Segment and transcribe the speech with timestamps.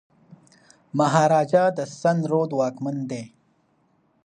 [0.97, 3.23] مهاراجا د سند رود واکمن دی.